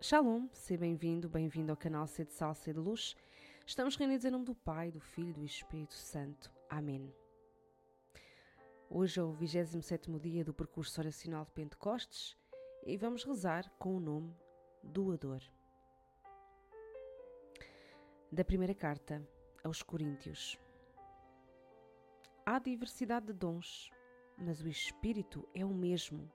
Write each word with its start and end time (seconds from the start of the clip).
Shalom, 0.00 0.46
seja 0.52 0.78
bem-vindo, 0.78 1.28
bem-vindo 1.28 1.72
ao 1.72 1.76
canal 1.76 2.06
C 2.06 2.24
de 2.24 2.32
Salsa 2.32 2.70
e 2.70 2.72
de 2.72 2.78
Luz. 2.78 3.16
Estamos 3.66 3.96
reunidos 3.96 4.24
em 4.24 4.30
nome 4.30 4.44
do 4.44 4.54
Pai, 4.54 4.92
do 4.92 5.00
Filho 5.00 5.30
e 5.30 5.32
do 5.32 5.44
Espírito 5.44 5.94
Santo. 5.94 6.52
Amém. 6.70 7.12
Hoje 8.88 9.18
é 9.18 9.22
o 9.24 9.32
27 9.32 10.08
dia 10.20 10.44
do 10.44 10.54
percurso 10.54 11.00
oracional 11.00 11.44
de 11.44 11.50
Pentecostes 11.50 12.36
e 12.86 12.96
vamos 12.96 13.24
rezar 13.24 13.68
com 13.76 13.96
o 13.96 14.00
nome 14.00 14.32
Doador. 14.84 15.42
Da 18.30 18.44
primeira 18.44 18.76
carta 18.76 19.20
aos 19.64 19.82
Coríntios. 19.82 20.56
Há 22.46 22.60
diversidade 22.60 23.26
de 23.26 23.32
dons, 23.32 23.90
mas 24.38 24.60
o 24.62 24.68
Espírito 24.68 25.46
é 25.52 25.64
o 25.64 25.74
mesmo. 25.74 26.30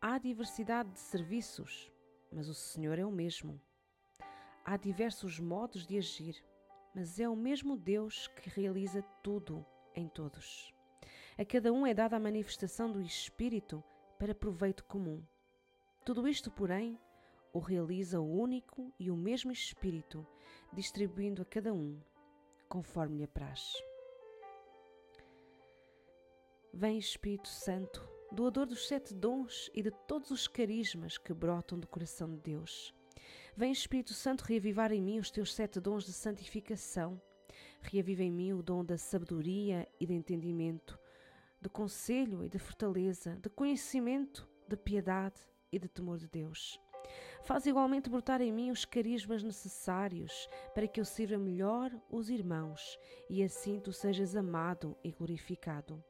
Há 0.00 0.18
diversidade 0.18 0.90
de 0.90 0.98
serviços, 0.98 1.88
mas 2.30 2.48
o 2.48 2.54
Senhor 2.54 2.98
é 2.98 3.04
o 3.04 3.10
mesmo. 3.10 3.60
Há 4.64 4.76
diversos 4.76 5.40
modos 5.40 5.86
de 5.86 5.96
agir, 5.96 6.44
mas 6.94 7.18
é 7.18 7.28
o 7.28 7.36
mesmo 7.36 7.76
Deus 7.76 8.28
que 8.28 8.50
realiza 8.50 9.02
tudo 9.22 9.64
em 9.94 10.08
todos. 10.08 10.74
A 11.38 11.44
cada 11.44 11.72
um 11.72 11.86
é 11.86 11.94
dada 11.94 12.16
a 12.16 12.20
manifestação 12.20 12.90
do 12.90 13.00
Espírito 13.00 13.82
para 14.18 14.34
proveito 14.34 14.84
comum. 14.84 15.22
Tudo 16.04 16.26
isto, 16.26 16.50
porém, 16.50 16.98
o 17.52 17.58
realiza 17.58 18.20
o 18.20 18.30
único 18.30 18.92
e 18.98 19.10
o 19.10 19.16
mesmo 19.16 19.50
Espírito, 19.50 20.26
distribuindo 20.72 21.42
a 21.42 21.44
cada 21.44 21.72
um 21.72 22.00
conforme 22.68 23.18
lhe 23.18 23.24
apraz. 23.24 23.72
Vem 26.72 26.98
Espírito 26.98 27.48
Santo, 27.48 28.06
doador 28.30 28.66
dos 28.66 28.86
sete 28.86 29.14
dons 29.14 29.70
e 29.74 29.82
de 29.82 29.90
todos 30.06 30.30
os 30.30 30.46
carismas 30.46 31.16
que 31.16 31.32
brotam 31.32 31.78
do 31.78 31.86
coração 31.86 32.28
de 32.28 32.36
Deus. 32.36 32.94
Vem 33.56 33.72
Espírito 33.72 34.12
Santo 34.12 34.44
reavivar 34.44 34.92
em 34.92 35.00
mim 35.00 35.18
os 35.18 35.30
teus 35.30 35.54
sete 35.54 35.80
dons 35.80 36.04
de 36.04 36.12
santificação. 36.12 37.20
Reaviva 37.80 38.22
em 38.22 38.30
mim 38.30 38.52
o 38.52 38.62
dom 38.62 38.84
da 38.84 38.98
sabedoria 38.98 39.88
e 39.98 40.06
de 40.06 40.12
entendimento, 40.12 40.98
de 41.60 41.68
conselho 41.68 42.44
e 42.44 42.48
de 42.48 42.58
fortaleza, 42.58 43.36
de 43.36 43.48
conhecimento, 43.48 44.48
de 44.68 44.76
piedade 44.76 45.40
e 45.72 45.78
de 45.78 45.88
temor 45.88 46.18
de 46.18 46.28
Deus. 46.28 46.78
Faz 47.42 47.66
igualmente 47.66 48.10
brotar 48.10 48.40
em 48.40 48.52
mim 48.52 48.70
os 48.70 48.84
carismas 48.84 49.42
necessários 49.42 50.48
para 50.74 50.86
que 50.86 51.00
eu 51.00 51.04
sirva 51.04 51.38
melhor 51.38 51.90
os 52.10 52.28
irmãos 52.28 52.98
e 53.30 53.42
assim 53.42 53.80
tu 53.80 53.92
sejas 53.92 54.36
amado 54.36 54.96
e 55.02 55.10
glorificado. 55.10 56.04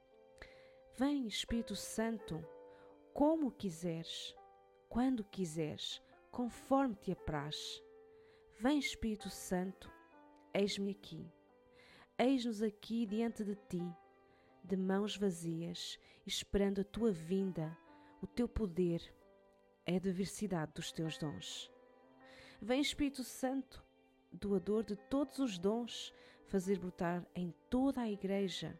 Vem, 0.98 1.28
Espírito 1.28 1.76
Santo, 1.76 2.44
como 3.14 3.52
quiseres, 3.52 4.34
quando 4.88 5.22
quiseres, 5.22 6.02
conforme 6.28 6.96
te 6.96 7.12
apraz. 7.12 7.80
Vem, 8.58 8.80
Espírito 8.80 9.30
Santo, 9.30 9.88
eis-me 10.52 10.90
aqui. 10.90 11.24
Eis-nos 12.18 12.62
aqui 12.62 13.06
diante 13.06 13.44
de 13.44 13.54
ti, 13.54 13.80
de 14.64 14.76
mãos 14.76 15.16
vazias, 15.16 16.00
esperando 16.26 16.80
a 16.80 16.84
tua 16.84 17.12
vinda, 17.12 17.78
o 18.20 18.26
teu 18.26 18.48
poder, 18.48 19.00
a 19.86 19.96
diversidade 20.00 20.72
dos 20.74 20.90
teus 20.90 21.16
dons. 21.16 21.70
Vem, 22.60 22.80
Espírito 22.80 23.22
Santo, 23.22 23.86
doador 24.32 24.82
de 24.82 24.96
todos 24.96 25.38
os 25.38 25.58
dons, 25.60 26.12
fazer 26.48 26.76
brotar 26.80 27.24
em 27.36 27.54
toda 27.70 28.00
a 28.00 28.10
Igreja 28.10 28.76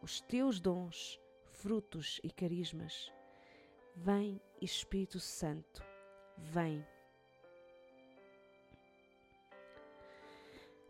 os 0.00 0.18
teus 0.22 0.58
dons 0.58 1.20
frutos 1.58 2.20
e 2.22 2.30
carismas. 2.30 3.12
Vem, 3.96 4.40
Espírito 4.62 5.18
Santo, 5.18 5.82
vem. 6.36 6.86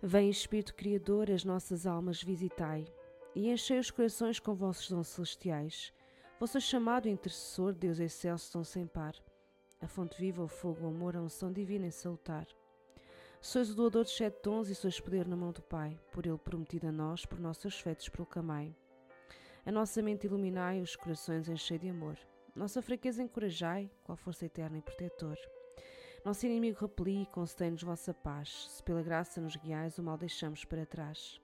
Vem, 0.03 0.29
Espírito 0.29 0.75
Criador, 0.75 1.31
as 1.31 1.43
nossas 1.43 1.87
almas 1.87 2.23
visitai 2.23 2.87
e 3.35 3.51
enchei 3.51 3.79
os 3.79 3.91
corações 3.91 4.39
com 4.39 4.55
vossos 4.55 4.91
dons 4.91 5.09
celestiais. 5.09 5.93
Vosso 6.39 6.61
chamado 6.61 7.09
intercessor, 7.09 7.73
Deus 7.73 7.99
excelso, 7.99 8.53
tão 8.53 8.63
sem 8.63 8.87
par. 8.87 9.15
A 9.81 9.89
fonte 9.89 10.21
viva, 10.21 10.43
o 10.43 10.49
fogo, 10.49 10.85
o 10.85 10.89
amor, 10.89 11.17
a 11.17 11.23
unção 11.23 11.51
divina 11.51 11.87
em 11.87 11.91
salutar. 11.91 12.47
Sois 13.41 13.71
o 13.71 13.75
doador 13.75 14.05
de 14.05 14.11
sete 14.11 14.43
dons 14.43 14.69
e 14.69 14.75
sois 14.75 15.01
poder 15.01 15.27
na 15.27 15.37
mão 15.37 15.51
do 15.51 15.63
Pai, 15.63 15.99
por 16.13 16.27
ele 16.27 16.37
prometido 16.37 16.89
a 16.89 16.93
nós, 16.93 17.25
por 17.25 17.41
nossos 17.41 17.81
feitos 17.81 18.09
proclamai. 18.09 18.77
A 19.69 19.71
nossa 19.71 20.01
mente 20.01 20.27
iluminai, 20.27 20.81
os 20.81 20.97
corações 20.97 21.47
enchei 21.47 21.79
de 21.79 21.91
amor. 21.91 22.19
Nossa 22.57 22.81
fraqueza 22.81 23.23
encorajai, 23.23 23.91
qual 24.03 24.17
força 24.17 24.47
eterna 24.47 24.79
e 24.79 24.81
protetor. 24.81 25.37
Nosso 26.25 26.47
inimigo 26.47 26.81
repeli, 26.81 27.27
concedei-nos 27.27 27.83
vossa 27.83 28.15
paz. 28.15 28.67
Se 28.71 28.83
pela 28.83 29.03
graça 29.03 29.43
nos 29.43 29.57
guiais, 29.57 29.99
o 29.99 30.03
mal 30.03 30.17
deixamos 30.17 30.65
para 30.65 30.87
trás. 30.87 31.39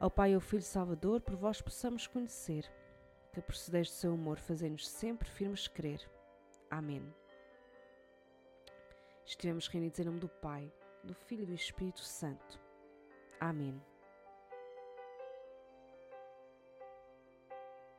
Ao 0.00 0.10
Pai 0.10 0.32
e 0.32 0.34
ao 0.34 0.40
Filho 0.40 0.64
Salvador, 0.64 1.20
por 1.20 1.36
vós 1.36 1.62
possamos 1.62 2.08
conhecer, 2.08 2.68
que 3.32 3.40
procedeis 3.40 3.86
do 3.86 3.94
seu 3.94 4.12
amor, 4.12 4.40
fazei-nos 4.40 4.88
sempre 4.88 5.30
firmes 5.30 5.68
crer. 5.68 6.00
Amém. 6.68 7.14
Estivemos 9.24 9.68
reunidos 9.68 10.00
em 10.00 10.04
nome 10.06 10.18
do 10.18 10.28
Pai, 10.28 10.72
do 11.04 11.14
Filho 11.14 11.44
e 11.44 11.46
do 11.46 11.54
Espírito 11.54 12.00
Santo. 12.00 12.60
Amém. 13.38 13.80